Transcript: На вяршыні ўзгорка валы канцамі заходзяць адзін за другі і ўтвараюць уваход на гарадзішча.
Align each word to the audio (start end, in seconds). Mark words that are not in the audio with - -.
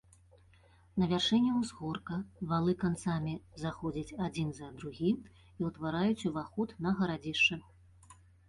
На 1.01 1.05
вяршыні 1.11 1.51
ўзгорка 1.57 2.17
валы 2.53 2.73
канцамі 2.85 3.35
заходзяць 3.65 4.17
адзін 4.29 4.49
за 4.63 4.73
другі 4.81 5.11
і 5.13 5.61
ўтвараюць 5.71 6.27
уваход 6.31 6.77
на 6.89 6.99
гарадзішча. 7.03 7.63